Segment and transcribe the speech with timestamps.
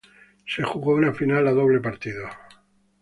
[0.47, 2.27] Se jugó una final a doble partido.